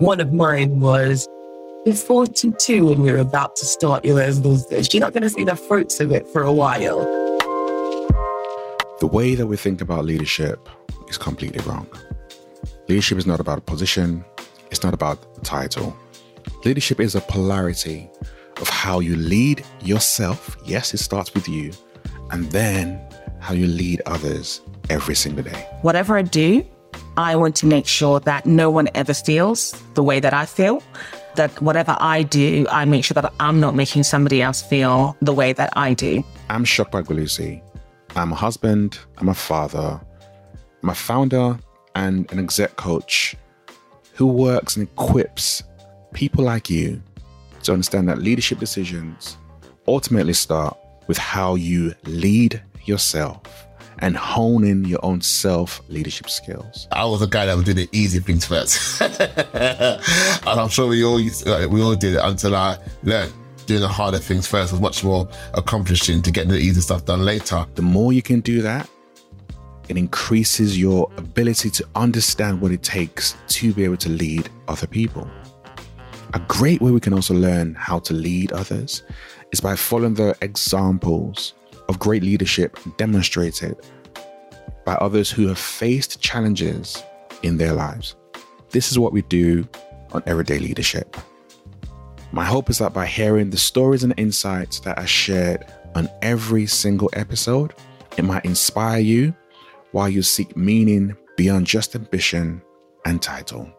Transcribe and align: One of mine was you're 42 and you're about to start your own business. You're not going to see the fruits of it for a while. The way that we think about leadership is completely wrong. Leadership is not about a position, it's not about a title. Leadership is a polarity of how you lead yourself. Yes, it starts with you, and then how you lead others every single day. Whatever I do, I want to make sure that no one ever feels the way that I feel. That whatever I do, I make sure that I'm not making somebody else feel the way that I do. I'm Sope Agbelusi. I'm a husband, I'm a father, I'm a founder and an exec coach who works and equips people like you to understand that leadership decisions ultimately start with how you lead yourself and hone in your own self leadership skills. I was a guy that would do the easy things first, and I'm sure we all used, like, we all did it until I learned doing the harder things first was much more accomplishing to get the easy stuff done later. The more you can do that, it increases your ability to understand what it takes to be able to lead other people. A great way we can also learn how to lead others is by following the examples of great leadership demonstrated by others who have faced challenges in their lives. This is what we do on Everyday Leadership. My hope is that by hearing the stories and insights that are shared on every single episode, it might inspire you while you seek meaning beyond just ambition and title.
One 0.00 0.20
of 0.20 0.30
mine 0.30 0.80
was 0.80 1.26
you're 1.86 1.94
42 1.94 2.92
and 2.92 3.06
you're 3.06 3.16
about 3.16 3.56
to 3.56 3.64
start 3.64 4.04
your 4.04 4.20
own 4.20 4.42
business. 4.42 4.92
You're 4.92 5.00
not 5.00 5.14
going 5.14 5.22
to 5.22 5.30
see 5.30 5.42
the 5.42 5.56
fruits 5.56 6.00
of 6.00 6.12
it 6.12 6.28
for 6.28 6.42
a 6.42 6.52
while. 6.52 6.98
The 9.00 9.08
way 9.10 9.34
that 9.34 9.46
we 9.46 9.56
think 9.56 9.80
about 9.80 10.04
leadership 10.04 10.68
is 11.08 11.16
completely 11.16 11.64
wrong. 11.64 11.88
Leadership 12.88 13.16
is 13.16 13.26
not 13.26 13.40
about 13.40 13.56
a 13.56 13.62
position, 13.62 14.22
it's 14.70 14.82
not 14.82 14.92
about 14.92 15.18
a 15.38 15.40
title. 15.40 15.96
Leadership 16.66 17.00
is 17.00 17.14
a 17.14 17.22
polarity 17.22 18.10
of 18.60 18.68
how 18.68 19.00
you 19.00 19.16
lead 19.16 19.64
yourself. 19.80 20.58
Yes, 20.66 20.92
it 20.92 20.98
starts 20.98 21.32
with 21.32 21.48
you, 21.48 21.72
and 22.32 22.50
then 22.50 23.00
how 23.40 23.54
you 23.54 23.66
lead 23.66 24.02
others 24.04 24.60
every 24.90 25.14
single 25.14 25.42
day. 25.42 25.66
Whatever 25.80 26.18
I 26.18 26.22
do, 26.22 26.66
I 27.16 27.34
want 27.36 27.56
to 27.56 27.66
make 27.66 27.86
sure 27.86 28.20
that 28.20 28.44
no 28.44 28.70
one 28.70 28.88
ever 28.94 29.14
feels 29.14 29.72
the 29.94 30.02
way 30.02 30.20
that 30.20 30.34
I 30.34 30.44
feel. 30.46 30.82
That 31.36 31.50
whatever 31.62 31.96
I 31.98 32.22
do, 32.22 32.66
I 32.70 32.84
make 32.84 33.04
sure 33.04 33.14
that 33.14 33.32
I'm 33.40 33.60
not 33.60 33.74
making 33.74 34.02
somebody 34.02 34.42
else 34.42 34.62
feel 34.62 35.16
the 35.20 35.32
way 35.32 35.52
that 35.54 35.70
I 35.76 35.94
do. 35.94 36.22
I'm 36.48 36.64
Sope 36.66 36.92
Agbelusi. 36.92 37.62
I'm 38.16 38.32
a 38.32 38.34
husband, 38.34 38.98
I'm 39.18 39.28
a 39.28 39.34
father, 39.34 40.00
I'm 40.82 40.88
a 40.88 40.94
founder 40.94 41.58
and 41.94 42.30
an 42.32 42.38
exec 42.38 42.76
coach 42.76 43.36
who 44.14 44.26
works 44.26 44.76
and 44.76 44.88
equips 44.88 45.62
people 46.14 46.44
like 46.44 46.70
you 46.70 47.02
to 47.62 47.72
understand 47.72 48.08
that 48.08 48.18
leadership 48.18 48.58
decisions 48.58 49.36
ultimately 49.86 50.32
start 50.32 50.76
with 51.06 51.18
how 51.18 51.54
you 51.54 51.94
lead 52.04 52.62
yourself 52.84 53.65
and 54.00 54.16
hone 54.16 54.64
in 54.64 54.84
your 54.84 55.04
own 55.04 55.20
self 55.20 55.80
leadership 55.88 56.28
skills. 56.28 56.88
I 56.92 57.04
was 57.04 57.22
a 57.22 57.26
guy 57.26 57.46
that 57.46 57.56
would 57.56 57.66
do 57.66 57.74
the 57.74 57.88
easy 57.92 58.20
things 58.20 58.44
first, 58.44 59.00
and 59.00 60.60
I'm 60.60 60.68
sure 60.68 60.88
we 60.88 61.04
all 61.04 61.20
used, 61.20 61.46
like, 61.46 61.68
we 61.70 61.82
all 61.82 61.94
did 61.94 62.14
it 62.14 62.20
until 62.22 62.54
I 62.54 62.78
learned 63.02 63.32
doing 63.66 63.80
the 63.80 63.88
harder 63.88 64.18
things 64.18 64.46
first 64.46 64.72
was 64.72 64.80
much 64.80 65.02
more 65.02 65.28
accomplishing 65.54 66.22
to 66.22 66.30
get 66.30 66.48
the 66.48 66.56
easy 66.56 66.80
stuff 66.80 67.04
done 67.04 67.24
later. 67.24 67.66
The 67.74 67.82
more 67.82 68.12
you 68.12 68.22
can 68.22 68.40
do 68.40 68.62
that, 68.62 68.88
it 69.88 69.96
increases 69.96 70.78
your 70.78 71.10
ability 71.16 71.70
to 71.70 71.86
understand 71.94 72.60
what 72.60 72.72
it 72.72 72.82
takes 72.82 73.36
to 73.48 73.72
be 73.72 73.84
able 73.84 73.96
to 73.98 74.08
lead 74.08 74.48
other 74.68 74.86
people. 74.86 75.28
A 76.34 76.40
great 76.40 76.80
way 76.80 76.90
we 76.90 77.00
can 77.00 77.12
also 77.12 77.34
learn 77.34 77.74
how 77.74 77.98
to 78.00 78.14
lead 78.14 78.52
others 78.52 79.02
is 79.52 79.60
by 79.60 79.76
following 79.76 80.14
the 80.14 80.36
examples 80.42 81.54
of 81.88 81.98
great 81.98 82.22
leadership 82.22 82.78
demonstrated 82.96 83.76
by 84.84 84.94
others 84.94 85.30
who 85.30 85.46
have 85.48 85.58
faced 85.58 86.20
challenges 86.20 87.02
in 87.42 87.56
their 87.56 87.72
lives. 87.72 88.16
This 88.70 88.90
is 88.90 88.98
what 88.98 89.12
we 89.12 89.22
do 89.22 89.68
on 90.12 90.22
Everyday 90.26 90.58
Leadership. 90.58 91.16
My 92.32 92.44
hope 92.44 92.70
is 92.70 92.78
that 92.78 92.92
by 92.92 93.06
hearing 93.06 93.50
the 93.50 93.56
stories 93.56 94.04
and 94.04 94.14
insights 94.16 94.80
that 94.80 94.98
are 94.98 95.06
shared 95.06 95.64
on 95.94 96.08
every 96.22 96.66
single 96.66 97.10
episode, 97.12 97.72
it 98.16 98.24
might 98.24 98.44
inspire 98.44 99.00
you 99.00 99.34
while 99.92 100.08
you 100.08 100.22
seek 100.22 100.56
meaning 100.56 101.16
beyond 101.36 101.66
just 101.66 101.94
ambition 101.94 102.62
and 103.04 103.22
title. 103.22 103.70